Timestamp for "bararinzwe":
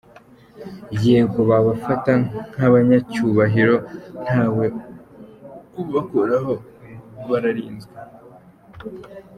7.29-7.93